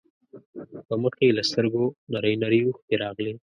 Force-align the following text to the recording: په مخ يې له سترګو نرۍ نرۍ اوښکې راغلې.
په 0.87 0.95
مخ 1.03 1.15
يې 1.23 1.29
له 1.37 1.43
سترګو 1.49 1.83
نرۍ 2.13 2.33
نرۍ 2.41 2.59
اوښکې 2.63 2.95
راغلې. 3.03 3.33